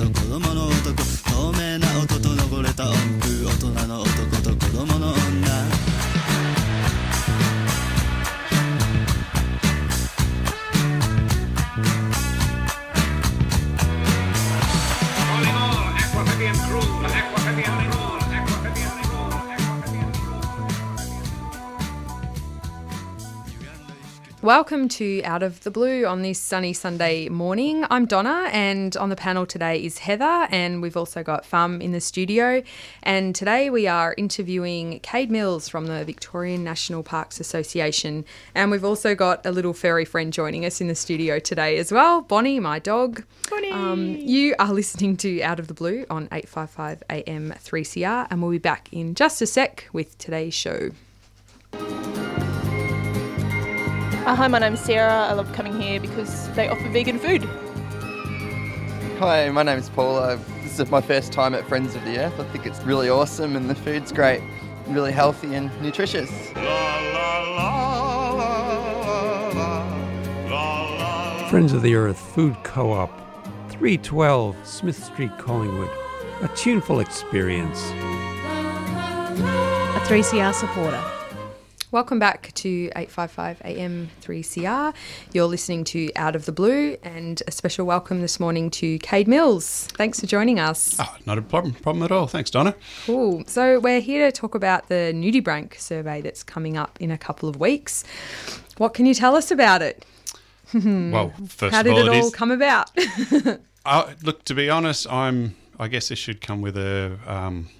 [0.00, 4.08] と子供の男透明な音と汚れた音符大人の男
[4.42, 6.09] と子供の女。
[24.42, 27.84] Welcome to Out of the Blue on this sunny Sunday morning.
[27.90, 31.92] I'm Donna, and on the panel today is Heather, and we've also got Fum in
[31.92, 32.62] the studio.
[33.02, 38.24] And today we are interviewing Cade Mills from the Victorian National Parks Association,
[38.54, 41.92] and we've also got a little furry friend joining us in the studio today as
[41.92, 43.22] well, Bonnie, my dog.
[43.50, 43.72] Bonnie.
[43.72, 48.52] Um, you are listening to Out of the Blue on 855 AM 3CR, and we'll
[48.52, 50.92] be back in just a sec with today's show.
[54.26, 55.28] Uh, hi, my name's Sarah.
[55.28, 57.42] I love coming here because they offer vegan food.
[59.18, 60.16] Hi, my name's Paul.
[60.16, 62.38] Uh, this is my first time at Friends of the Earth.
[62.38, 64.42] I think it's really awesome and the food's great,
[64.88, 66.30] really healthy and nutritious.
[71.50, 73.10] Friends of the Earth Food Co op,
[73.70, 75.90] 312 Smith Street, Collingwood.
[76.42, 77.80] A tuneful experience.
[79.96, 81.19] a 3CR supporter.
[81.92, 84.94] Welcome back to 855 AM 3CR.
[85.32, 89.26] You're listening to Out of the Blue, and a special welcome this morning to Cade
[89.26, 89.88] Mills.
[89.94, 90.96] Thanks for joining us.
[91.00, 92.28] Oh, not a problem, problem at all.
[92.28, 92.76] Thanks, Donna.
[93.06, 93.42] Cool.
[93.48, 97.48] So, we're here to talk about the Nudibranch survey that's coming up in a couple
[97.48, 98.04] of weeks.
[98.76, 100.04] What can you tell us about it?
[100.72, 102.34] Well, first How of did all, it it all is.
[102.34, 102.90] come about?
[103.86, 105.56] Uh, look, to be honest, I'm.
[105.78, 107.70] I guess this should come with a um,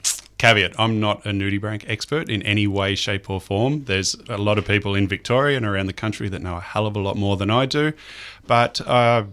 [0.41, 0.73] caveat.
[0.79, 3.85] I'm not a nudibranch expert in any way, shape, or form.
[3.85, 6.87] There's a lot of people in Victoria and around the country that know a hell
[6.87, 7.93] of a lot more than I do.
[8.47, 9.25] But uh,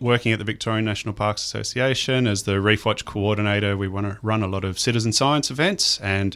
[0.00, 4.18] working at the Victorian National Parks Association as the Reef Watch coordinator, we want to
[4.22, 6.00] run a lot of citizen science events.
[6.00, 6.34] And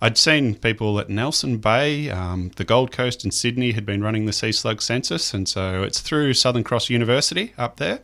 [0.00, 4.26] I'd seen people at Nelson Bay, um, the Gold Coast, and Sydney had been running
[4.26, 5.32] the sea slug census.
[5.32, 8.00] And so it's through Southern Cross University up there.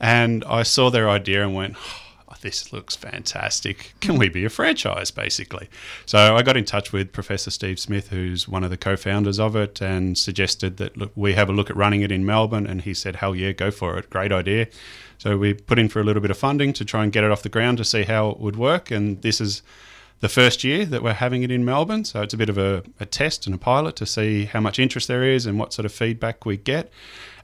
[0.00, 2.07] And I saw their idea and went, "Oh,
[2.40, 3.94] this looks fantastic.
[4.00, 5.68] Can we be a franchise, basically?
[6.06, 9.38] So I got in touch with Professor Steve Smith, who's one of the co founders
[9.38, 12.66] of it, and suggested that look, we have a look at running it in Melbourne.
[12.66, 14.10] And he said, hell yeah, go for it.
[14.10, 14.68] Great idea.
[15.18, 17.30] So we put in for a little bit of funding to try and get it
[17.30, 18.90] off the ground to see how it would work.
[18.90, 19.62] And this is
[20.20, 22.04] the first year that we're having it in Melbourne.
[22.04, 24.78] So it's a bit of a, a test and a pilot to see how much
[24.78, 26.90] interest there is and what sort of feedback we get.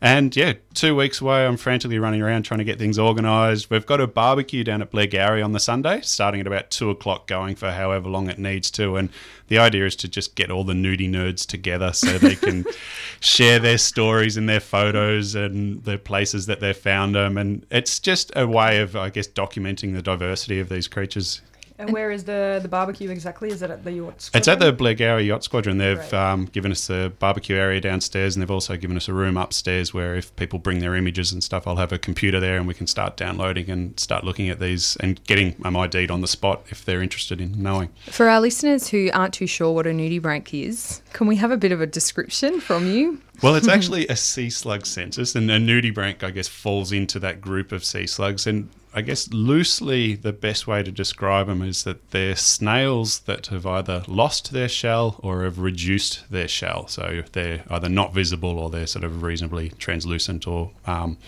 [0.00, 3.70] And yeah, two weeks away, I'm frantically running around trying to get things organised.
[3.70, 7.26] We've got a barbecue down at Blairgowrie on the Sunday, starting at about two o'clock,
[7.26, 8.96] going for however long it needs to.
[8.96, 9.08] And
[9.48, 12.66] the idea is to just get all the nudie nerds together so they can
[13.20, 17.38] share their stories and their photos and the places that they've found them.
[17.38, 21.40] And it's just a way of, I guess, documenting the diversity of these creatures.
[21.76, 23.50] And where is the, the barbecue exactly?
[23.50, 24.30] Is it at the yacht?
[24.32, 24.76] It's at the Squadron?
[24.96, 25.78] Blairgowrie Yacht Squadron.
[25.78, 26.14] They've Right.
[26.14, 29.92] um, given us a barbecue area downstairs, and they've also given us a room upstairs
[29.92, 32.74] where if people bring their images and stuff, I'll have a computer there, and we
[32.74, 36.62] can start downloading and start looking at these and getting um, ID'd on the spot
[36.68, 37.88] if they're interested in knowing.
[38.06, 41.56] For our listeners who aren't too sure what a nudibranch is, can we have a
[41.56, 43.20] bit of a description from you?
[43.42, 47.40] Well, it's actually a sea slug census, and a nudibranch, I guess, falls into that
[47.40, 48.46] group of sea slugs.
[48.46, 53.48] And I guess loosely, the best way to describe them is that they're snails that
[53.48, 56.86] have either lost their shell or have reduced their shell.
[56.86, 61.18] So they're either not visible or they're sort of reasonably translucent or um,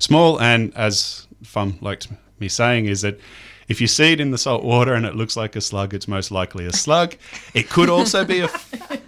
[0.00, 0.40] small.
[0.40, 2.08] And as Fum likes
[2.40, 3.20] me saying, is that
[3.68, 6.08] if you see it in the salt water and it looks like a slug, it's
[6.08, 7.14] most likely a slug.
[7.54, 8.48] It could also be a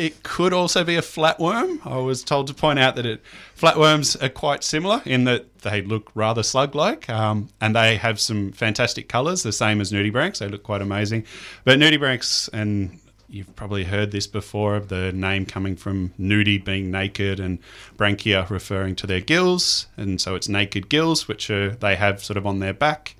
[0.00, 1.84] it could also be a flatworm.
[1.86, 3.22] I was told to point out that it,
[3.56, 8.52] flatworms are quite similar in that they look rather slug-like, um, and they have some
[8.52, 10.38] fantastic colours, the same as nudibranchs.
[10.38, 11.26] They look quite amazing.
[11.64, 12.98] But nudibranchs, and
[13.28, 17.58] you've probably heard this before, of the name coming from nudi being naked and
[17.98, 22.38] branchia referring to their gills, and so it's naked gills, which are, they have sort
[22.38, 23.16] of on their back.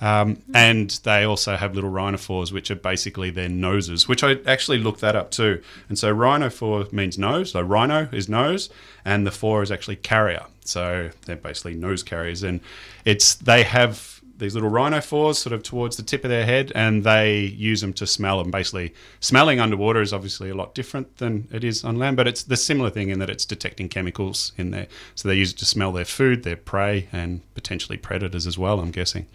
[0.00, 4.78] Um, and they also have little rhinophores, which are basically their noses, which I actually
[4.78, 5.62] looked that up too.
[5.88, 8.70] And so rhinophore means nose, so rhino is nose,
[9.04, 10.46] and the phore is actually carrier.
[10.64, 12.60] So they're basically nose carriers, and
[13.04, 17.04] it's they have these little rhinophores sort of towards the tip of their head, and
[17.04, 18.40] they use them to smell.
[18.40, 22.26] And basically, smelling underwater is obviously a lot different than it is on land, but
[22.26, 24.88] it's the similar thing in that it's detecting chemicals in there.
[25.14, 28.80] So they use it to smell their food, their prey, and potentially predators as well.
[28.80, 29.26] I'm guessing.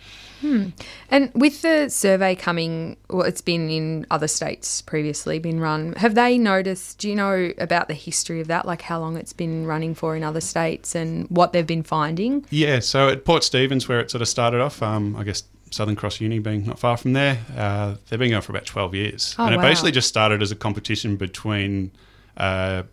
[0.42, 0.70] Hmm.
[1.10, 5.94] And with the survey coming, well, it's been in other states previously been run.
[5.94, 7.00] Have they noticed?
[7.00, 8.66] Do you know about the history of that?
[8.66, 12.46] Like how long it's been running for in other states and what they've been finding?
[12.50, 15.96] Yeah, so at Port Stephens, where it sort of started off, um, I guess Southern
[15.96, 19.36] Cross Uni being not far from there, uh, they've been going for about 12 years.
[19.38, 19.64] Oh, and it wow.
[19.64, 21.92] basically just started as a competition between
[22.38, 22.84] uh,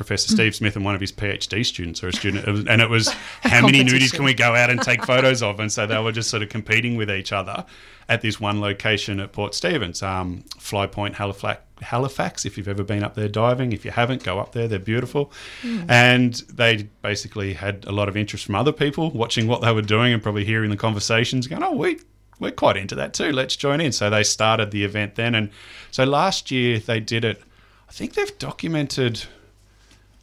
[0.00, 2.68] Professor Steve Smith and one of his PhD students or a student.
[2.70, 3.08] And it was
[3.42, 5.60] how many nudies can we go out and take photos of?
[5.60, 7.66] And so they were just sort of competing with each other
[8.08, 11.60] at this one location at Port Stephens, um, Fly Point, Halifax.
[11.82, 13.72] Halifax, if you've ever been up there diving.
[13.72, 14.68] If you haven't, go up there.
[14.68, 15.32] They're beautiful.
[15.88, 19.82] And they basically had a lot of interest from other people watching what they were
[19.82, 21.98] doing and probably hearing the conversations, going, oh, we,
[22.38, 23.32] we're quite into that too.
[23.32, 23.92] Let's join in.
[23.92, 25.34] So they started the event then.
[25.34, 25.50] And
[25.90, 27.42] so last year they did it.
[27.88, 29.24] I think they've documented,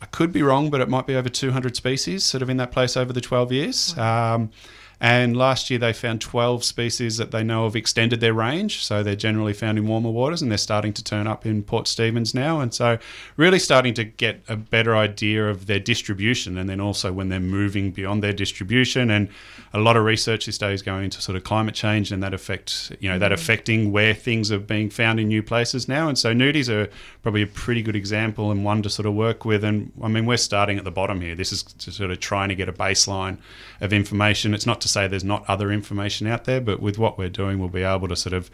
[0.02, 2.72] I could be wrong, but it might be over 200 species sort of in that
[2.72, 3.98] place over the 12 years.
[3.98, 4.52] Um,
[5.00, 8.84] and last year they found 12 species that they know have extended their range.
[8.84, 11.88] So they're generally found in warmer waters and they're starting to turn up in Port
[11.88, 12.60] Stephens now.
[12.60, 12.98] And so
[13.36, 17.40] really starting to get a better idea of their distribution and then also when they're
[17.40, 19.12] moving beyond their distribution.
[19.12, 19.30] And
[19.72, 22.92] a lot of research these days going into sort of climate change and that affect,
[23.00, 23.34] you know, that mm-hmm.
[23.34, 26.08] affecting where things are being found in new places now.
[26.08, 26.90] And so nudies are
[27.22, 29.64] probably a pretty good example and one to sort of work with.
[29.64, 31.36] And I mean, we're starting at the bottom here.
[31.36, 33.38] This is to sort of trying to get a baseline
[33.80, 34.56] of information.
[34.56, 37.60] It's not to say there's not other information out there, but with what we're doing,
[37.60, 38.50] we'll be able to sort of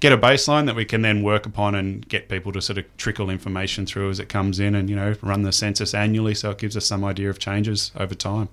[0.00, 2.84] get a baseline that we can then work upon and get people to sort of
[2.96, 6.34] trickle information through as it comes in and, you know, run the census annually.
[6.34, 8.48] So it gives us some idea of changes over time.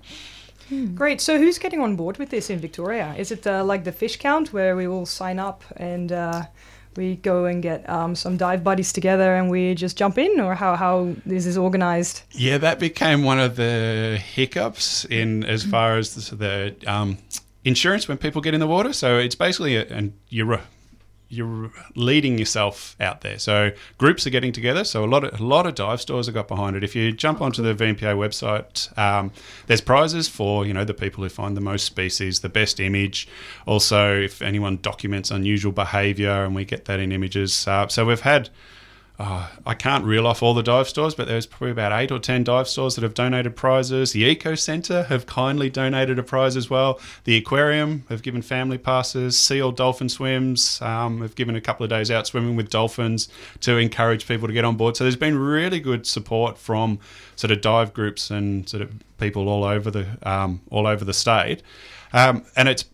[0.94, 1.20] Great.
[1.20, 3.14] So who's getting on board with this in Victoria?
[3.16, 6.42] Is it uh, like the fish count where we all sign up and uh,
[6.96, 10.54] we go and get um, some dive buddies together and we just jump in, or
[10.54, 12.22] how how this is organized?
[12.32, 17.18] Yeah, that became one of the hiccups in as far as the, the um,
[17.64, 18.92] insurance when people get in the water.
[18.92, 20.60] So it's basically, a, and you're
[21.28, 23.38] you're leading yourself out there.
[23.38, 24.84] So groups are getting together.
[24.84, 26.84] So a lot of a lot of dive stores have got behind it.
[26.84, 29.32] If you jump onto the VNPA website, um,
[29.66, 33.28] there's prizes for you know the people who find the most species, the best image.
[33.66, 37.66] Also, if anyone documents unusual behaviour, and we get that in images.
[37.66, 38.50] Uh, so we've had.
[39.18, 42.18] Uh, I can't reel off all the dive stores, but there's probably about eight or
[42.18, 44.12] ten dive stores that have donated prizes.
[44.12, 47.00] The Eco Centre have kindly donated a prize as well.
[47.24, 49.38] The Aquarium have given family passes.
[49.38, 53.28] Sea All Dolphin Swims um, have given a couple of days out swimming with dolphins
[53.60, 54.96] to encourage people to get on board.
[54.96, 56.98] So there's been really good support from
[57.36, 61.14] sort of dive groups and sort of people all over the um, all over the
[61.14, 61.62] state,
[62.12, 62.84] um, and it's.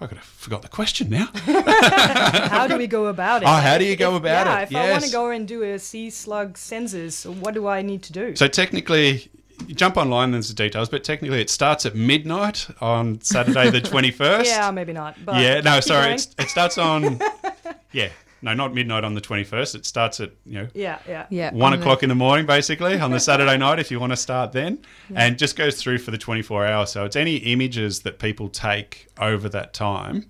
[0.00, 1.28] I could have forgot the question now.
[1.34, 3.46] how do we go about it?
[3.48, 4.62] Oh, how do you go If- about yeah, it?
[4.70, 8.02] if I want to go and do a sea slug census, what do I need
[8.04, 8.36] to do?
[8.36, 9.28] So technically,
[9.66, 10.30] you jump online.
[10.30, 14.48] There's the details, but technically, it starts at midnight on Saturday the twenty first.
[14.48, 15.16] yeah, maybe not.
[15.24, 15.60] But yeah.
[15.62, 16.12] No, sorry.
[16.12, 17.20] It's, it starts on.
[17.92, 18.10] yeah.
[18.40, 19.74] No, not midnight on the twenty first.
[19.74, 21.52] It starts at you know yeah, yeah, Yeah.
[21.52, 24.12] one on the- o'clock in the morning, basically, on the Saturday night, if you want
[24.12, 24.78] to start then,
[25.14, 26.90] and just goes through for the 24 hours.
[26.92, 30.26] So it's any images that people take over that time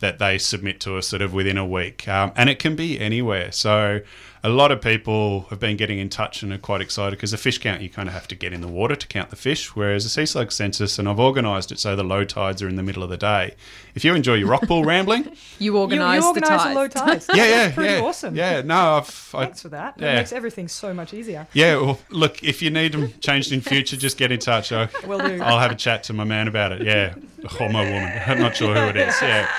[0.00, 2.06] that they submit to us sort of within a week.
[2.06, 3.50] Um, and it can be anywhere.
[3.50, 4.00] So
[4.44, 7.36] a lot of people have been getting in touch and are quite excited because the
[7.36, 9.74] fish count, you kind of have to get in the water to count the fish,
[9.74, 12.76] whereas a sea slug census, and I've organised it so the low tides are in
[12.76, 13.54] the middle of the day.
[13.94, 15.24] If you enjoy your rock pool rambling,
[15.58, 16.64] You You, organise you the organise tides.
[16.64, 17.26] the low tides.
[17.34, 18.36] yeah, yeah, That's pretty yeah, awesome.
[18.36, 19.94] Yeah, no, I've, I, Thanks for that.
[19.98, 20.06] yeah.
[20.06, 21.46] That makes everything so much easier.
[21.52, 24.70] Yeah, well, look, if you need them changed in future, just get in touch.
[24.72, 25.42] I, Will do.
[25.42, 26.82] I'll have a chat to my man about it.
[26.82, 27.14] Yeah,
[27.60, 28.22] or my woman.
[28.26, 29.20] I'm not sure who it is.
[29.20, 29.50] Yeah,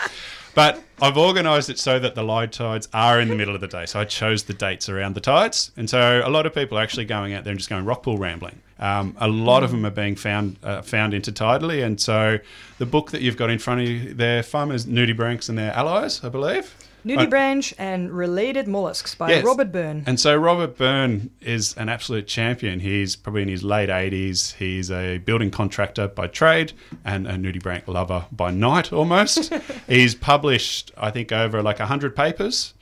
[0.56, 3.68] but I've organised it so that the low tides are in the middle of the
[3.68, 3.86] day.
[3.86, 6.82] So I chose the dates around the tides, and so a lot of people are
[6.82, 8.60] actually going out there and just going rock pool rambling.
[8.80, 12.40] Um, a lot of them are being found uh, found intertidally, and so
[12.78, 16.24] the book that you've got in front of you there, Farmers Nudibranchs and their allies,
[16.24, 16.76] I believe.
[17.06, 19.46] Nudibranch uh, and Related Mollusks by Yes.
[19.46, 20.04] Robert Burn.
[20.06, 22.80] And so Robert Burn is an absolute champion.
[22.80, 24.56] He's probably in his late 80s.
[24.56, 26.74] He's a building contractor by trade
[27.06, 29.54] and a nudibranch lover by night almost.
[29.88, 32.74] He's published, I think, over like 100 papers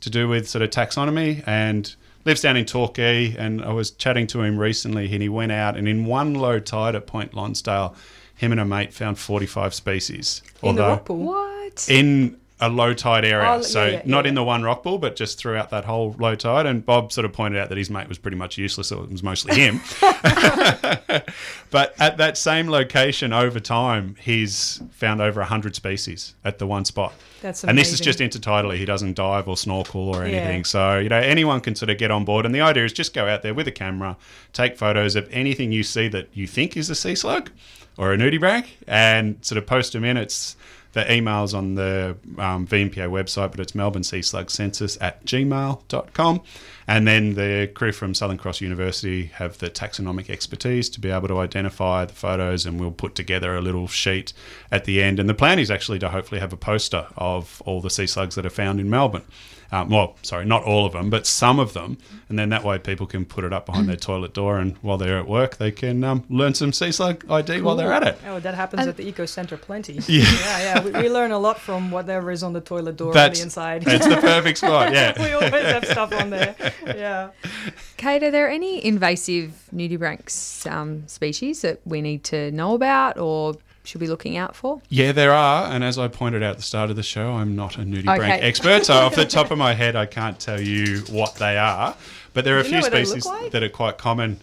[0.00, 3.36] to do with sort of taxonomy and lives down in Torquay.
[3.36, 6.58] And I was chatting to him recently and he went out and in one low
[6.60, 7.94] tide at Point Lonsdale,
[8.34, 10.42] him and a mate found 45 species.
[10.62, 11.18] in the rock pool.
[11.18, 11.86] What?
[11.88, 13.50] in a low tide area.
[13.50, 14.30] Oh, so yeah, not yeah.
[14.30, 16.64] in the one rock pool, but just throughout that whole low tide.
[16.64, 18.88] And Bob sort of pointed out that his mate was pretty much useless.
[18.88, 19.80] So it was mostly him.
[21.70, 26.84] but at that same location over time, he's found over 100 species at the one
[26.86, 27.12] spot.
[27.42, 28.78] That's And this is just intertidally.
[28.78, 30.36] He doesn't dive or snorkel or Yeah.
[30.36, 30.64] anything.
[30.64, 32.46] So, you know, anyone can sort of get on board.
[32.46, 34.16] And the idea is just go out there with a camera,
[34.54, 37.50] take photos of anything you see that you think is a sea slug
[37.98, 40.16] or a nudibranch and sort of post them in.
[40.16, 40.56] It's
[40.96, 46.40] the emails on the um, VNPA website, but it's Melbourne Sea Slug Census at gmail.com.
[46.88, 51.28] And then the crew from Southern Cross University have the taxonomic expertise to be able
[51.28, 54.32] to identify the photos, and we'll put together a little sheet
[54.70, 55.18] at the end.
[55.18, 58.36] And the plan is actually to hopefully have a poster of all the sea slugs
[58.36, 59.24] that are found in Melbourne.
[59.72, 61.98] Um, well, sorry, not all of them, but some of them.
[62.28, 64.96] And then that way people can put it up behind their toilet door, and while
[64.96, 68.18] they're at work, they can um, learn some sea slug ID while they're at it.
[68.26, 70.00] Oh, that happens at the Eco Center plenty.
[70.06, 70.22] Yeah.
[70.22, 70.84] yeah, yeah.
[70.84, 73.84] We, we learn a lot from whatever is on the toilet door on the inside.
[73.86, 75.20] It's the perfect spot, yeah.
[75.20, 76.54] we always have stuff on there.
[76.84, 77.30] Yeah.
[77.96, 83.54] Cade, are there any invasive nudibranchs um, species that we need to know about or
[83.84, 84.80] should be looking out for?
[84.88, 87.54] Yeah, there are, and as I pointed out at the start of the show, I'm
[87.54, 88.40] not a nudibranch Okay.
[88.40, 91.96] expert, so off the top of my head, I can't tell you what they are.
[92.34, 93.52] But there are a Do you few know what they look species like?
[93.52, 94.40] that are quite common.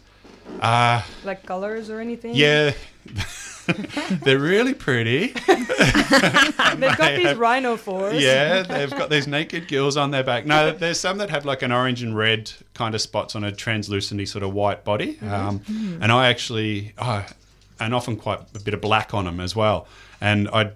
[0.62, 2.36] Uh, Like colors or anything?
[2.36, 2.72] yeah,
[4.24, 5.28] they're really pretty.
[5.48, 5.78] They've got
[7.16, 8.20] these have- rhinophores.
[8.20, 10.46] Yeah, they've got these naked gills on their back.
[10.46, 13.52] No, there's some that have like an orange and red kind of spots on a
[13.52, 15.18] translucenty sort of white body.
[15.22, 15.62] Um,
[16.02, 17.26] and I actually, oh,
[17.80, 19.88] and often quite a bit of black on them as well.
[20.22, 20.72] And I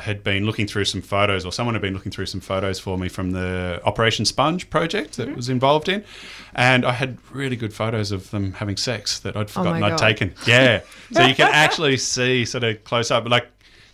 [0.00, 2.98] had been looking through some photos, or someone had been looking through some photos for
[2.98, 5.36] me from the Operation Sponge project that mm-hmm.
[5.36, 6.04] was involved in.
[6.54, 9.88] And I had really good photos of them having sex that I'd oh forgotten my
[9.88, 9.98] I'd God.
[9.98, 10.34] taken.
[10.46, 10.80] Yeah.
[11.12, 13.48] So you can actually see sort of close up, like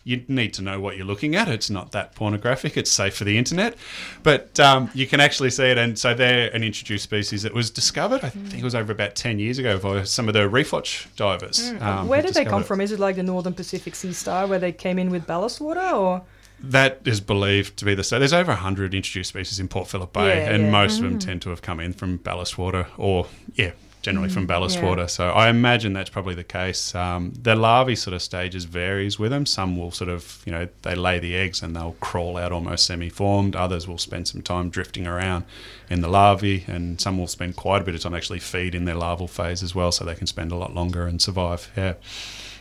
[0.04, 1.49] you need to know what you're looking at.
[1.49, 2.76] It's not that pornographic.
[2.76, 3.75] It's safe for the internet,
[4.23, 5.78] but um, you can actually see it.
[5.78, 8.23] And so they're an introduced species that was discovered.
[8.23, 11.08] I think it was over about ten years ago by some of the reef watch
[11.16, 11.70] divers.
[11.80, 12.66] um, Where did they come it.
[12.66, 12.80] from?
[12.80, 15.80] Is it like the Northern Pacific Sea Star where they came in with ballast water
[15.80, 16.23] or?
[16.61, 18.18] That is believed to be the so.
[18.18, 20.70] There's over 100 introduced species in Port Phillip Bay, Yeah, and yeah.
[20.70, 23.73] most of them tend to have come in from ballast water, or yeah,
[24.04, 24.84] generally from ballast yeah.
[24.84, 25.08] water.
[25.08, 26.94] So I imagine that's probably the case.
[26.94, 29.46] Um, the larvae sort of stages varies with them.
[29.46, 32.84] Some will sort of you know they lay the eggs and they'll crawl out almost
[32.84, 33.56] semi-formed.
[33.56, 35.44] Others will spend some time drifting around
[35.88, 38.84] in the larvae, and some will spend quite a bit of time actually feed in
[38.84, 41.70] their larval phase as well, so they can spend a lot longer and survive.
[41.75, 41.94] Yeah.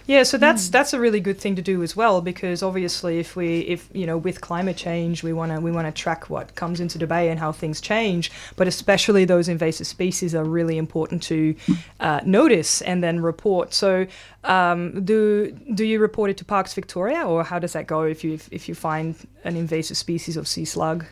[0.05, 3.37] Yeah, so that's that's a really good thing to do as well because obviously if
[3.37, 6.55] we if you know with climate change we want to we want to track what
[6.55, 10.77] comes into the bay and how things change, but especially those invasive species are really
[10.77, 11.55] important to
[12.01, 13.73] uh, notice and then report.
[13.73, 14.05] So
[14.43, 18.25] um, do do you report it to Parks Victoria or how does that go if
[18.25, 21.05] you if, if you find an invasive species of sea slug?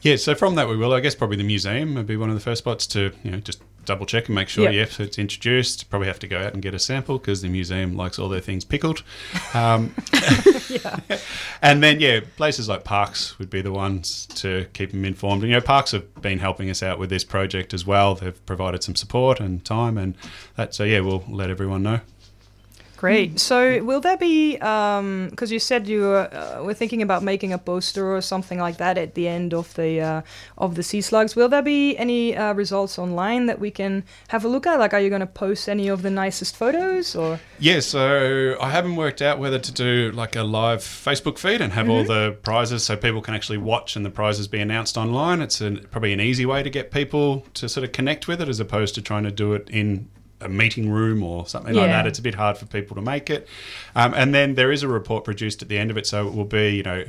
[0.00, 0.92] Yeah, so from that we will.
[0.92, 3.38] I guess probably the museum would be one of the first spots to you know
[3.38, 4.72] just double check and make sure Yep.
[4.74, 5.90] yes it's introduced.
[5.90, 8.40] Probably have to go out and get a sample because the museum likes all their
[8.40, 9.02] things pickled.
[9.54, 9.94] Um,
[11.62, 15.42] and then yeah, places like parks would be the ones to keep them informed.
[15.42, 18.14] And, you know, parks have been helping us out with this project as well.
[18.14, 20.14] They've provided some support and time, and
[20.56, 20.74] that.
[20.74, 22.00] So yeah, we'll let everyone know.
[23.02, 23.40] Great.
[23.40, 24.52] So, will there be?
[24.52, 28.76] Because you said you were, uh, were thinking about making a poster or something like
[28.76, 30.22] that at the end of the uh,
[30.56, 31.34] of the sea slugs.
[31.34, 34.78] Will there be any uh, results online that we can have a look at?
[34.78, 37.16] Like, are you going to post any of the nicest photos?
[37.16, 41.60] Or Yeah, so I haven't worked out whether to do like a live Facebook feed
[41.60, 44.96] and have all the prizes so people can actually watch and the prizes be announced
[44.96, 45.42] online.
[45.42, 48.48] It's an, probably an easy way to get people to sort of connect with it
[48.48, 50.08] as opposed to trying to do it in
[50.42, 52.06] a meeting room or something like that.
[52.06, 53.48] It's a bit hard for people to make it.
[53.94, 56.34] Um, and then there is a report produced at the end of it, so it
[56.34, 57.04] will be, you know,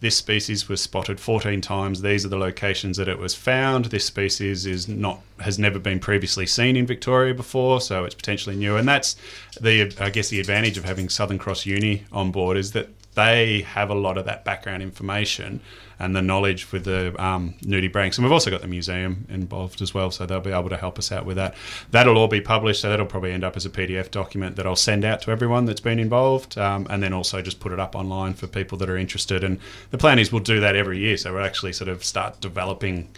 [0.00, 2.02] this species was spotted 14 times.
[2.02, 3.86] These are the locations that it was found.
[3.86, 8.56] This species is not has never been previously seen in Victoria before, so it's potentially
[8.56, 8.76] new.
[8.76, 9.16] And that's
[9.58, 13.62] the I guess the advantage of having Southern Cross Uni on board is that they
[13.62, 15.60] have a lot of that background information
[15.98, 18.18] and the knowledge with the um, nudibranchs.
[18.18, 20.98] And we've also got the museum involved as well, so they'll be able to help
[20.98, 21.54] us out with that.
[21.90, 24.76] That'll all be published, so that'll probably end up as a PDF document that I'll
[24.76, 27.96] send out to everyone that's been involved, um, and then also just put it up
[27.96, 29.42] online for people that are interested.
[29.42, 29.58] And
[29.90, 33.08] the plan is we'll do that every year, so we'll actually sort of start developing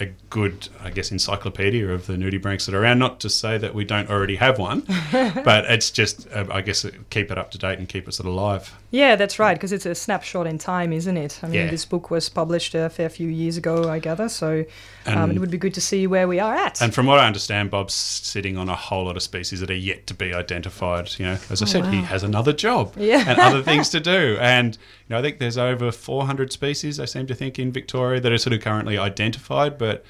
[0.00, 2.98] a good, I guess, encyclopedia of the nudibranchs that are around.
[2.98, 4.80] Not to say that we don't already have one,
[5.12, 8.26] but it's just, uh, I guess, keep it up to date and keep it sort
[8.26, 8.74] of alive.
[8.94, 11.40] Yeah, that's right, because it's a snapshot in time, isn't it?
[11.42, 11.70] I mean, Yeah.
[11.70, 14.64] this book was published a fair few years ago, I gather, so
[15.06, 16.80] um, it would be good to see where we are at.
[16.80, 19.74] And from what I understand, Bob's sitting on a whole lot of species that are
[19.74, 21.10] yet to be identified.
[21.18, 23.24] You know, as I said, he has another job Yeah.
[23.26, 24.38] and other things to do.
[24.40, 27.00] And you know, I think there's over 400 species.
[27.00, 30.04] I seem to think in Victoria that are sort of currently identified, but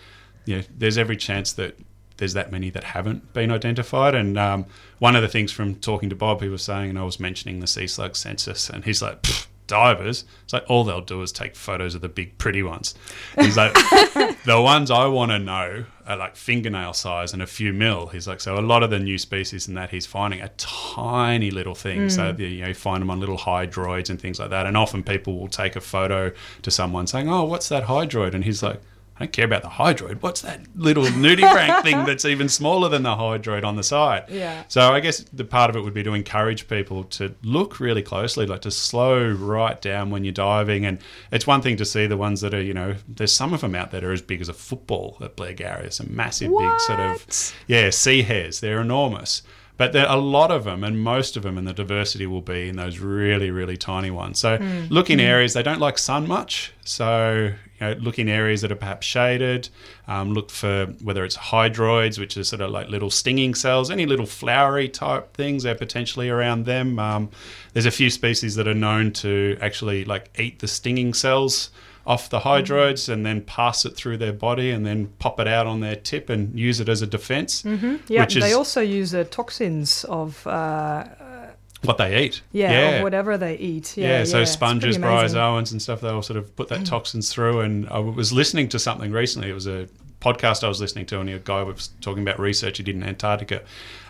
[0.44, 1.78] you know, there's every chance that
[2.16, 4.14] there's that many that haven't been identified.
[4.14, 4.66] And um,
[4.98, 7.60] one of the things from talking to Bob, he was saying, and I was mentioning
[7.60, 9.26] the sea slug census, and he's like.
[9.66, 12.94] Divers, it's like all they'll do is take photos of the big pretty ones.
[13.40, 13.72] He's like,
[14.44, 18.08] the ones I want to know are like fingernail size and a few mil.
[18.08, 21.50] He's like, so a lot of the new species and that he's finding are tiny
[21.50, 22.14] little things.
[22.16, 24.66] So you know, you find them on little hydroids and things like that.
[24.66, 26.30] And often people will take a photo
[26.60, 28.82] to someone saying, "Oh, what's that hydroid?" And he's like.
[29.16, 30.22] I don't care about the hydroid.
[30.22, 34.24] What's that little nudibranch thing that's even smaller than the hydroid on the side?
[34.28, 34.64] Yeah.
[34.66, 38.02] So I guess the part of it would be to encourage people to look really
[38.02, 40.84] closely, like to slow right down when you're diving.
[40.84, 40.98] And
[41.30, 43.76] it's one thing to see the ones that are, you know, there's some of them
[43.76, 45.92] out that are as big as a football at Blairgowrie.
[45.92, 48.58] Some massive, big sort of, yeah, sea hares.
[48.58, 49.42] They're enormous.
[49.76, 52.40] But there are a lot of them, and most of them, and the diversity will
[52.40, 54.38] be in those really, really tiny ones.
[54.38, 54.56] So
[54.88, 56.72] look in areas they don't like sun much.
[56.84, 59.68] So you know, look in areas that are perhaps shaded.
[60.06, 64.06] Um, look for whether it's hydroids, which are sort of like little stinging cells, any
[64.06, 66.98] little flowery type things are potentially around them.
[67.00, 67.30] Um,
[67.72, 71.70] there's a few species that are known to actually like eat the stinging cells
[72.06, 72.42] off the mm.
[72.42, 75.96] hydroids and then pass it through their body and then pop it out on their
[75.96, 77.62] tip and use it as a defense.
[77.62, 77.96] Mm-hmm.
[78.08, 81.50] yeah, which they is- also use the toxins of, uh, uh
[81.82, 82.42] What they eat.
[82.52, 83.96] yeah, of whatever they eat.
[83.96, 87.60] Yeah, Yeah, so it's sponges, bryozoans, and stuff, they'll sort of put that toxins through.
[87.60, 89.50] And I was listening to something recently.
[89.50, 89.88] It was a
[90.24, 93.02] podcast I was listening to, and a guy was talking about research he did in
[93.02, 93.62] Antarctica.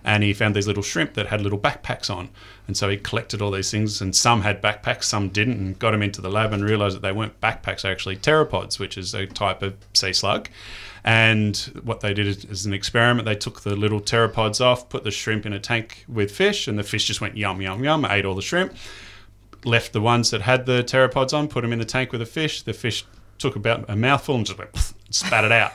[0.05, 2.29] And he found these little shrimp that had little backpacks on.
[2.67, 5.91] And so he collected all these things, and some had backpacks, some didn't, and got
[5.91, 9.15] them into the lab and realized that they weren't backpacks, they're actually pteropods, which is
[9.15, 10.49] a type of sea slug.
[11.03, 15.11] And what they did is, an experiment, they took the little pteropods off, put the
[15.11, 18.25] shrimp in a tank with fish, and the fish just went yum, yum, yum, ate
[18.25, 18.75] all the shrimp
[19.65, 22.27] left the ones that had the pteropods on, put them in the tank with the
[22.27, 22.63] fish.
[22.63, 23.05] The fish
[23.39, 25.73] took about a mouthful and just went spat it out.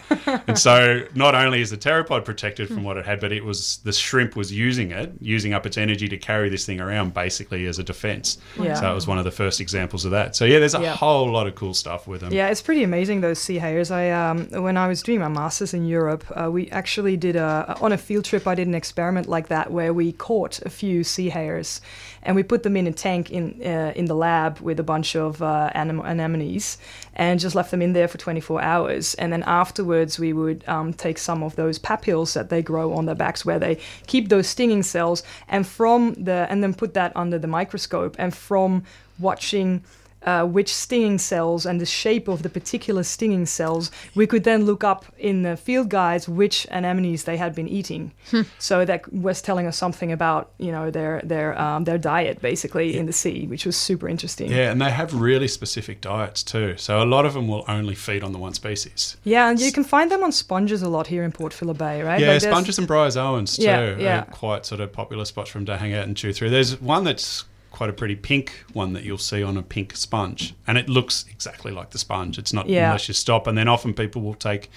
[0.48, 3.78] and so not only is the pteropod protected from what it had, but it was
[3.84, 7.66] the shrimp was using it, using up its energy to carry this thing around basically
[7.66, 8.38] as a defense.
[8.60, 8.74] Yeah.
[8.74, 10.36] So it was one of the first examples of that.
[10.36, 10.96] So yeah, there's a Yeah.
[10.96, 12.34] whole lot of cool stuff with them.
[12.34, 13.92] Yeah, it's pretty amazing those sea hares.
[13.92, 17.78] I um, when I was doing my masters in Europe, uh, we actually did a
[17.82, 18.46] on a field trip.
[18.48, 21.80] I did an experiment like that where we caught a few sea hares,
[22.24, 25.16] and we put them in a tank in uh, in the lab with a bunch
[25.16, 26.78] of uh, anem- anemones,
[27.16, 29.14] and just left them in there for 24 hours.
[29.16, 33.06] And then afterwards, we would um, take some of those papules that they grow on
[33.06, 37.12] their backs, where they keep those stinging cells, and from the and then put that
[37.16, 38.84] under the microscope, and from
[39.20, 39.84] watching
[40.24, 44.66] uh, which stinging cells and the shape of the particular stinging cells, we could then
[44.66, 48.12] look up in the field guides which anemones they had been eating.
[48.58, 52.98] so that was telling us something about you know their their um, their diet basically
[52.98, 54.52] in the sea, which was super interesting.
[54.52, 56.76] Yeah, and they have really specific diets too.
[56.78, 59.18] So a lot of them will only feed on the one species.
[59.24, 62.02] Yeah, and you can find them on sponges a lot here in Port Phillip Bay,
[62.02, 62.20] right?
[62.20, 64.20] Yeah, Like sponges and bryozoans too Yeah, yeah.
[64.22, 66.50] are quite sort of popular spots for them to hang out and chew through.
[66.50, 70.54] There's one that's quite a pretty pink one that you'll see on a pink sponge,
[70.68, 72.38] and it looks exactly like the sponge.
[72.38, 72.88] It's not Yeah.
[72.88, 74.70] unless you stop, and then often people will take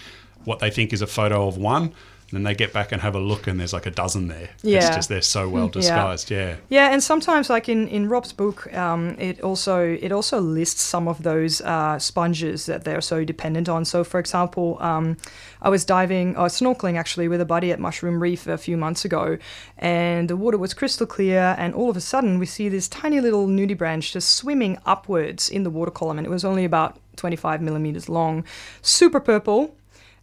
[0.45, 1.93] what they think is a photo of one.
[2.33, 4.49] And then they get back and have a look, and there's like a dozen there.
[4.55, 4.95] It's Yeah.
[4.95, 6.31] just they're so well disguised.
[6.31, 6.57] Yeah.
[6.71, 11.09] Yeah, and sometimes, like in, in Rob's book, um, it also it also lists some
[11.09, 13.85] of those uh, sponges that they're so dependent on.
[13.85, 15.19] So, for example, um,
[15.61, 19.05] I was diving or snorkeling actually with a buddy at Mushroom Reef a few months
[19.05, 19.37] ago,
[19.77, 23.21] and the water was crystal clear, and all of a sudden we see this tiny
[23.21, 27.61] little nudibranch just swimming upwards in the water column, and it was only about 25
[27.61, 28.43] millimeters long,
[28.81, 29.75] super purple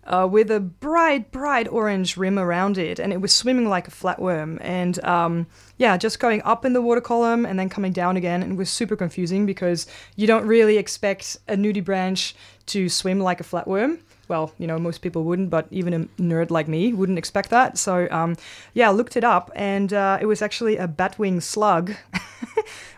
[0.06, 3.92] uh, with a bright, bright orange rim around it, and it was swimming like a
[3.92, 4.58] flatworm.
[4.62, 8.42] And um, yeah, just going up in the water column and then coming down again.
[8.42, 12.34] And it was super confusing because you don't really expect a nudibranch
[12.68, 14.00] to swim like a flatworm.
[14.28, 17.80] Well, you know, most people wouldn't, but even a nerd like me wouldn't expect that.
[17.80, 18.36] So, um,
[18.76, 21.96] yeah, I looked it up, and uh, it was actually a batwing slug.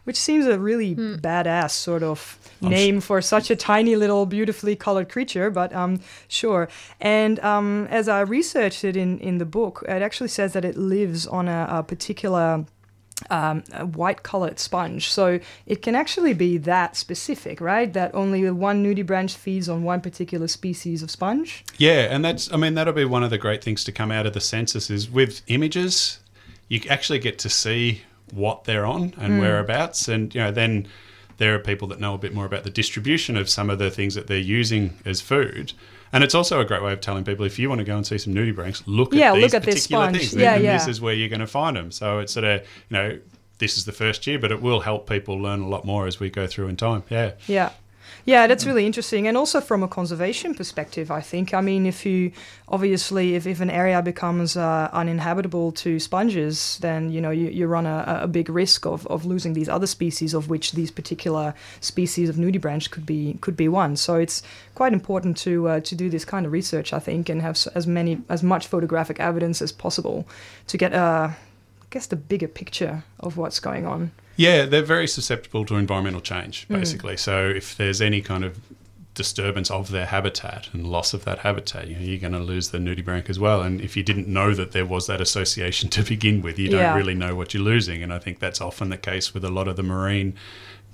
[0.03, 5.09] which seems a really badass sort of name for such a tiny little beautifully colored
[5.09, 5.49] creature.
[5.49, 6.69] But um, sure.
[6.99, 10.77] And um, as I researched it in in the book, it actually says that it
[10.77, 12.65] lives on a, a particular
[13.29, 15.11] um, a white colored sponge.
[15.11, 17.91] So it can actually be that specific, right?
[17.93, 21.63] That only one nudibranch feeds on one particular species of sponge.
[21.77, 24.25] Yeah, and that's I mean that'll be one of the great things to come out
[24.25, 26.19] of the census is with images,
[26.67, 28.01] you actually get to see
[28.33, 30.87] what they're on and whereabouts, and you know then
[31.37, 33.89] there are people that know a bit more about the distribution of some of the
[33.91, 35.73] things that they're using as food.
[36.13, 38.05] And it's also a great way of telling people if you want to go and
[38.05, 40.17] see some nudibranchs, look Yeah, at these look at this particular sponge.
[40.17, 40.33] things.
[40.35, 40.77] Yeah, and yeah.
[40.77, 41.91] This is where you're going to find them.
[41.91, 43.19] So it's sort of you know
[43.59, 46.19] this is the first year, but it will help people learn a lot more as
[46.19, 47.03] we go through in time.
[47.09, 47.31] Yeah.
[47.47, 47.69] Yeah.
[48.23, 49.27] Yeah, that's really interesting.
[49.27, 51.53] And also from a conservation perspective, I think.
[51.53, 52.31] I mean, if you
[52.67, 57.65] obviously, if, if an area becomes uh, uninhabitable to sponges, then, you know, you, you
[57.65, 61.55] run a, a big risk of, of losing these other species, of which these particular
[61.79, 63.95] species of nudibranch could be could be one.
[63.95, 64.43] So it's
[64.75, 67.87] quite important to uh, to do this kind of research, I think, and have as
[67.87, 70.27] many as much photographic evidence as possible
[70.67, 74.11] to get, uh, I guess, the bigger picture of what's going on.
[74.41, 76.73] Yeah, they're very susceptible to environmental change, hmm.
[76.75, 77.17] basically.
[77.17, 78.59] So if there's any kind of
[79.13, 82.69] disturbance of their habitat and loss of that habitat, you know, you're going to lose
[82.69, 83.61] the nudibranch as well.
[83.61, 86.79] And if you didn't know that there was that association to begin with, you don't
[86.79, 86.95] Yeah.
[86.95, 88.01] really know what you're losing.
[88.01, 90.33] And I think that's often the case with a lot of the marine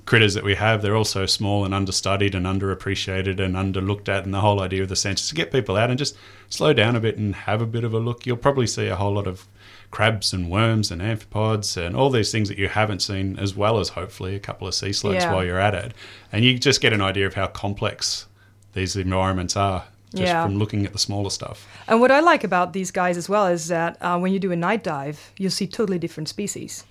[0.06, 0.82] critters that we have.
[0.82, 4.26] They're also small and understudied and underappreciated and underlooked at.
[4.26, 6.18] And the whole idea of the census is to get people out and just
[6.50, 8.26] slow down a bit and have a bit of a look.
[8.26, 9.46] You'll probably see a whole lot of
[9.91, 13.80] crabs and worms and amphipods and all these things that you haven't seen, as well
[13.80, 15.34] as hopefully a couple of sea slugs Yeah.
[15.34, 15.93] while you're at it.
[16.32, 18.26] And you just get an idea of how complex
[18.73, 20.43] these environments are just Yeah.
[20.43, 21.67] from looking at the smaller stuff.
[21.88, 24.52] And what I like about these guys as well is that uh, when you do
[24.52, 26.84] a night dive, you'll see totally different species.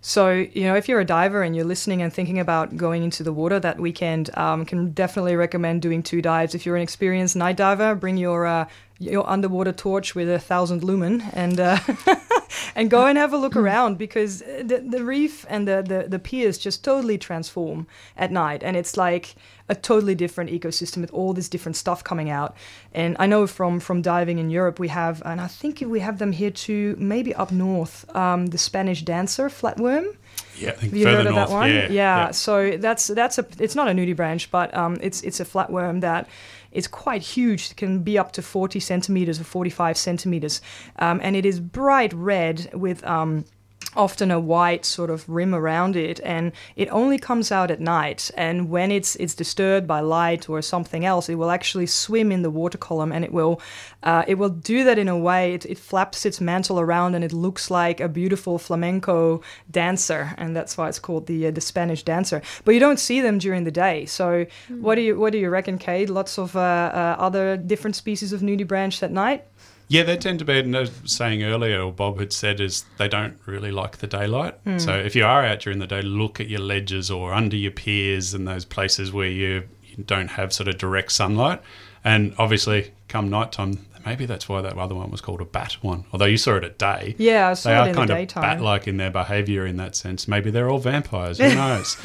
[0.00, 3.24] So, you know, if you're a diver and you're listening and thinking about going into
[3.24, 6.54] the water that weekend, um, can definitely recommend doing two dives.
[6.54, 8.66] If you're an experienced night diver, bring your uh,
[9.00, 11.78] your underwater torch with a thousand lumen and uh,
[12.74, 16.18] and go and have a look around because the, the reef and the, the, the
[16.18, 18.62] piers just totally transform at night.
[18.62, 19.34] And it's like
[19.68, 22.56] a totally different ecosystem with all this different stuff coming out.
[22.92, 26.18] And I know from, from diving in Europe, we have, and I think we have
[26.18, 30.16] them here too, maybe up north, um, the Spanish dancer, flatworm.
[30.56, 31.48] Yeah, Have you heard of north.
[31.48, 31.70] that one?
[31.70, 32.30] Yeah, yeah.
[32.32, 36.28] So that's that's a it's not a nudibranch, but um, it's it's a flatworm that
[36.72, 37.70] is quite huge.
[37.70, 40.60] It can be up to forty centimeters or forty five centimeters,
[40.98, 43.04] um, and it is bright red with.
[43.04, 43.44] Um,
[43.96, 48.30] often a white sort of rim around it and it only comes out at night.
[48.36, 52.42] And when it's it's disturbed by light or something else it will actually swim in
[52.42, 53.60] the water column and it will
[54.02, 57.24] uh, it will do that in a way it, it flaps its mantle around and
[57.24, 61.60] it looks like a beautiful flamenco dancer and that's why it's called the uh, the
[61.60, 62.42] Spanish dancer.
[62.64, 64.06] But you don't see them during the day.
[64.06, 64.46] So
[64.80, 68.32] what do you what do you reckon Cade lots of uh, uh, other different species
[68.32, 69.44] of nudibranch at night
[69.88, 72.60] Yeah, they tend to be, and as I was saying earlier, or Bob had said,
[72.60, 74.54] is they don't really like the daylight.
[74.64, 74.78] Hmm.
[74.78, 77.70] So if you are out during the day, look at your ledges or under your
[77.70, 81.62] piers and those places where you, you don't have sort of direct sunlight.
[82.04, 86.04] And obviously, come nighttime, maybe that's why that other one was called a bat one.
[86.12, 87.14] Although you saw it at day.
[87.18, 89.76] Yeah, I saw they it are in the kind of bat-like in their behaviour in
[89.76, 90.26] that sense.
[90.26, 91.38] Maybe they're all vampires.
[91.38, 91.96] Who knows?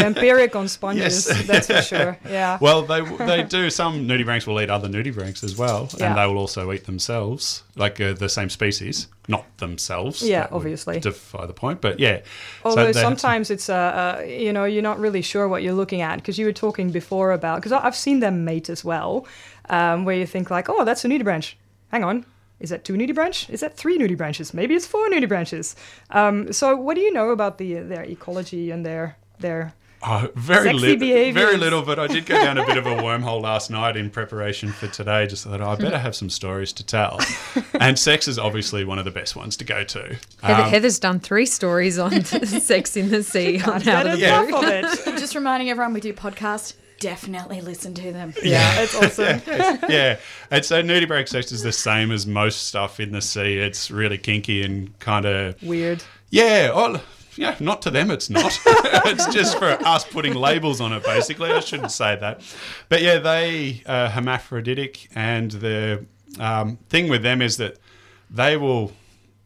[0.00, 1.46] vampiric on sponges Yes.
[1.46, 3.70] that's for sure yeah Well, they they do.
[3.70, 6.06] Some nudibranchs will eat other nudibranchs as well, Yeah.
[6.08, 10.22] and they will also eat themselves, like uh, the same species, not themselves.
[10.22, 11.00] Yeah, obviously.
[11.00, 11.80] defy the point.
[11.80, 12.20] But yeah,
[12.64, 16.00] Although some- sometimes it's uh, uh, you know you're not really sure what you're looking
[16.00, 19.26] at because you were talking before about because I've seen them mate as well,
[19.68, 21.54] um, where you think like oh that's a nudibranch,
[21.90, 22.24] hang on.
[22.58, 23.50] Is that two nudibranch?
[23.50, 24.54] Is that three nudibranches?
[24.54, 25.74] Maybe it's four nudibranches.
[26.10, 29.74] Um, so, what do you know about the their ecology and their their
[30.08, 31.82] Oh, very little, very little.
[31.82, 34.86] But I did go down a bit of a wormhole last night in preparation for
[34.88, 35.26] today.
[35.26, 37.18] Just thought oh, I better have some stories to tell,
[37.80, 40.16] and sex is obviously one of the best ones to go to.
[40.42, 44.18] Heather, Um, Heather's done three stories on sex in the sea on how get to
[44.18, 44.42] Yeah.
[44.42, 45.18] of it?
[45.18, 46.74] Just reminding everyone we do podcast.
[46.98, 48.32] Definitely listen to them.
[48.42, 49.42] yeah, it's awesome.
[49.88, 50.18] yeah,
[50.50, 53.58] and so nudibranch sex is the same as most stuff in the sea.
[53.58, 56.02] It's really kinky and kind of Weird.
[56.30, 57.02] Yeah, well,
[57.36, 58.58] yeah, not to them, it's not.
[59.06, 61.50] it's just for us putting labels on it, basically.
[61.50, 62.40] I shouldn't say that.
[62.88, 66.06] But yeah, they are hermaphroditic, and the
[66.38, 67.78] um, thing with them is that
[68.30, 68.92] they will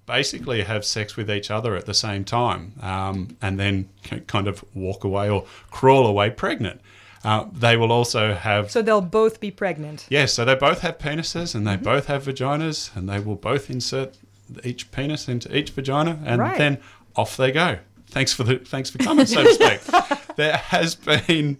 [0.06, 3.88] basically have sex with each other at the same time um, and then
[4.26, 6.80] kind of walk away or crawl away pregnant.
[7.22, 8.70] Uh, they will also have.
[8.70, 10.06] So they'll both be pregnant.
[10.08, 13.68] Yes, so they both have penises and they both have vaginas and they will both
[13.68, 14.16] insert
[14.64, 16.56] each penis into each vagina and Right.
[16.58, 16.78] then
[17.16, 17.78] off they go.
[18.08, 19.80] thanks for the thanks for coming, so to speak.
[20.36, 21.58] there has been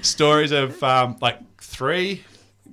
[0.00, 2.24] stories of um, like three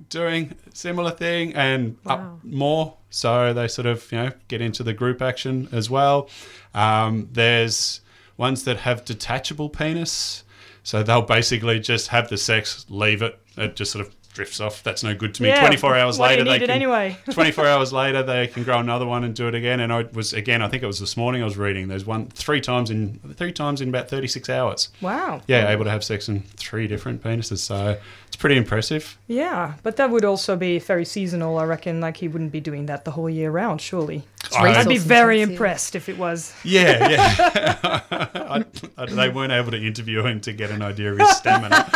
[0.08, 2.96] doing similar thing and up more.
[3.10, 6.28] So they sort of you know get into the group action as well.
[6.74, 8.00] Um, there's
[8.36, 10.44] ones that have detachable penis,
[10.90, 14.82] so they'll basically just have the sex, leave it, it just sort of drifts off.
[14.82, 15.48] That's no good to me.
[15.48, 16.70] Yeah, 24 hours later, they need can.
[16.70, 17.16] anyway?
[17.30, 19.80] 24 hours later, they can grow another one and do it again.
[19.80, 21.42] And I was again, I think it was this morning.
[21.42, 21.88] I was reading.
[21.88, 24.88] There's one three times in three times in about 36 hours.
[25.00, 25.42] Wow.
[25.46, 27.58] Yeah, able to have sex in three different penises.
[27.58, 29.18] So it's pretty impressive.
[29.26, 32.00] Yeah, but that would also be very seasonal, I reckon.
[32.00, 34.24] Like he wouldn't be doing that the whole year round, surely.
[34.56, 36.54] I- I'd be very impressed if it was.
[36.64, 38.00] Yeah, yeah.
[38.10, 38.64] I,
[38.96, 41.88] I, they weren't able to interview him to get an idea of his stamina.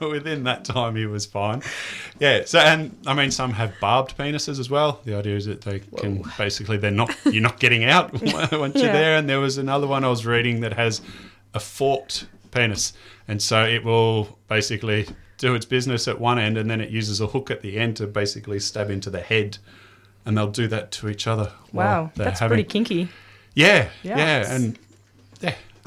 [0.00, 1.62] Within that time, he was fine.
[2.18, 2.42] Yeah.
[2.44, 5.00] So, and I mean, some have barbed penises as well.
[5.04, 8.12] The idea is that they can basically they're not you're not getting out
[8.52, 9.16] once you're there.
[9.16, 11.00] And there was another one I was reading that has
[11.54, 12.92] a forked penis,
[13.26, 15.06] and so it will basically
[15.38, 17.96] do its business at one end, and then it uses a hook at the end
[17.96, 19.58] to basically stab into the head.
[20.26, 21.50] And they'll do that to each other.
[21.72, 23.08] Wow, that's having- pretty kinky.
[23.54, 24.18] yeah, Yeah.
[24.18, 24.87] yeah, and yeah,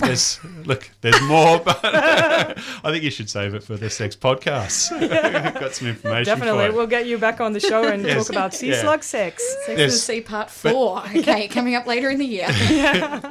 [0.02, 2.54] there's look, there's more, but I
[2.92, 4.90] think you should save it for the sex podcast.
[5.60, 6.26] Got some information.
[6.26, 8.18] Definitely, for we'll get you back on the show and Yes.
[8.28, 8.82] talk about sea Yeah.
[8.82, 9.44] slug sex.
[9.44, 9.92] Sex and Yes.
[9.94, 11.04] the Sea Part 4.
[11.18, 12.48] okay, coming up later in the year.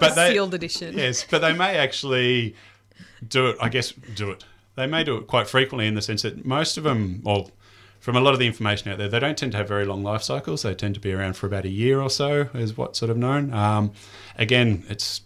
[0.00, 0.96] but they, Sealed edition.
[0.96, 2.54] yes, but they may actually
[3.26, 3.56] do it.
[3.60, 4.44] I guess do it.
[4.76, 7.50] They may do it quite frequently in the sense that most of them, well,
[7.98, 10.02] from a lot of the information out there, they don't tend to have very long
[10.02, 10.62] life cycles.
[10.62, 13.18] They tend to be around for about a year or so, is what's sort of
[13.18, 13.52] known.
[13.52, 13.92] Um,
[14.38, 15.20] again, it's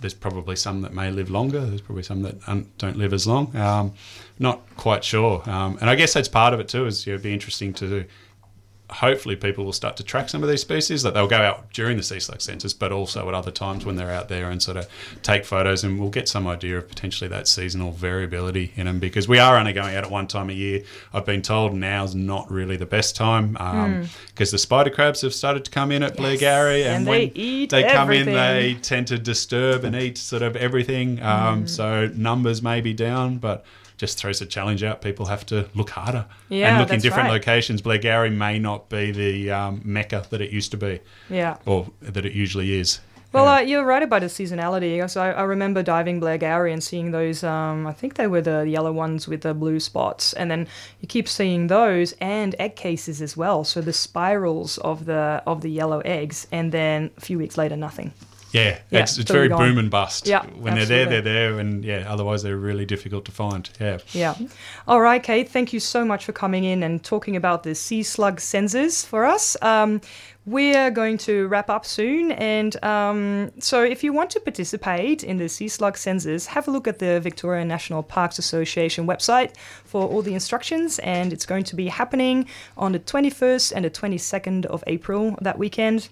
[0.00, 1.60] there's probably some that may live longer.
[1.60, 2.40] There's probably some that
[2.78, 3.54] don't live as long.
[3.56, 3.94] Um,
[4.38, 5.42] not quite sure.
[5.48, 6.86] Um, and I guess that's part of it too.
[6.86, 8.04] Is you know, it'd be interesting to
[8.96, 11.98] hopefully people will start to track some of these species that they'll go out during
[11.98, 14.76] the sea slug census but also at other times when they're out there and sort
[14.76, 14.88] of
[15.22, 19.28] take photos and we'll get some idea of potentially that seasonal variability in them because
[19.28, 20.82] we are only going out at one time a year.
[21.12, 24.04] I've been told now's not really the best time um, hmm.
[24.28, 27.32] because the spider crabs have started to come in at Blairgowrie and, And when they
[27.34, 31.66] eat they come in they tend to disturb and eat sort of everything um, hmm.
[31.66, 33.64] so numbers may be down but
[33.96, 35.00] just throws a challenge out.
[35.02, 37.34] People have to look harder Yeah, and look in different right.
[37.34, 37.82] locations.
[37.82, 41.56] Blairgowrie may not be the um, mecca that it used to be, Yeah.
[41.66, 43.00] or that it usually is.
[43.32, 45.10] Well, uh, you're right about the seasonality.
[45.10, 47.44] So I, I remember diving Blairgowrie and seeing those.
[47.44, 50.66] Um, I think they were the yellow ones with the blue spots, and then
[51.00, 53.62] you keep seeing those and egg cases as well.
[53.64, 57.76] So the spirals of the of the yellow eggs, and then a few weeks later,
[57.76, 58.12] nothing.
[58.56, 59.58] Yeah, Yeah, it's, it's very gone.
[59.58, 60.26] boom and bust.
[60.26, 63.68] Yeah, when they're there, they're there, and yeah, otherwise they're really difficult to find.
[63.80, 63.98] Yeah.
[64.12, 64.34] Yeah.
[64.88, 65.48] All right, Cade.
[65.48, 69.24] Thank you so much for coming in and talking about the sea slug census for
[69.24, 69.56] us.
[69.62, 70.00] Um,
[70.46, 75.38] we're going to wrap up soon, and um, so if you want to participate in
[75.38, 80.06] the sea slug census, have a look at the Victoria National Parks Association website for
[80.06, 81.00] all the instructions.
[81.00, 85.58] And it's going to be happening on the 21st and the 22nd of April that
[85.58, 86.08] weekend.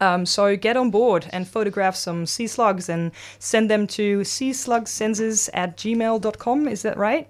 [0.00, 4.52] Um, so get on board and photograph some sea slugs and send them to sea
[4.52, 6.68] slug census at gmail.com.
[6.68, 7.28] Is that right?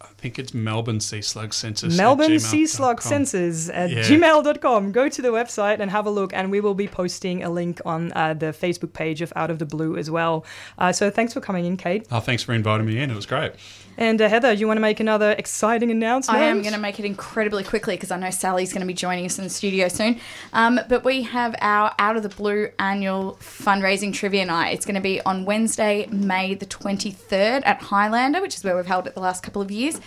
[0.00, 1.96] I think it's Melbourne Sea Slug Census.
[1.96, 3.00] Melbourne Sea Slug.
[3.02, 4.02] Census at Yeah.
[4.02, 4.92] gmail.com.
[4.92, 7.80] Go to the website and have a look, and we will be posting a link
[7.84, 10.44] on uh, the Facebook page of Out of the Blue as well.
[10.78, 12.06] Uh, so thanks for coming in, Cade.
[12.12, 13.10] Oh, thanks for inviting me in.
[13.10, 13.52] It was great.
[13.98, 16.38] And uh, Heather, you want to make another exciting announcement?
[16.38, 18.94] I am going to make it incredibly quickly because I know Sally's going to be
[18.94, 20.20] joining us in the studio soon.
[20.52, 24.74] Um, but we have our Out of the Blue annual fundraising trivia night.
[24.74, 28.86] It's going to be on Wednesday, May the 23rd at Highlander, which is where we've
[28.86, 30.00] held it the last couple of years.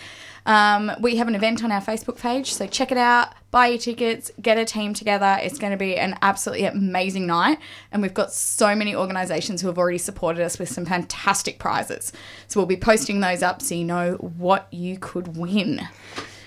[0.44, 3.78] Um, we have an event on our Facebook page, so check it out, buy your
[3.78, 5.38] tickets, get a team together.
[5.40, 7.58] It's going to be an absolutely amazing night.
[7.92, 12.12] And we've got so many organisations who have already supported us with some fantastic prizes.
[12.48, 15.80] So we'll be posting those up so you know what you could win.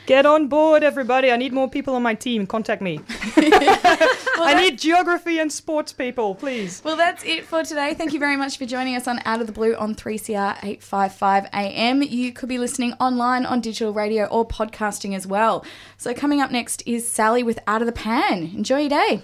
[0.05, 1.31] Get on board, everybody.
[1.31, 2.45] I need more people on my team.
[2.45, 2.99] Contact me.
[3.37, 6.81] I need geography and sports people, please.
[6.83, 7.93] Well, that's it for today.
[7.95, 11.47] Thank you very much for joining us on Out of the Blue on 3CR 855
[11.53, 12.03] AM.
[12.03, 15.65] You could be listening online on digital radio or podcasting as well.
[15.97, 18.51] So, coming up next is Sally with Out of the Pan.
[18.55, 19.23] Enjoy your day.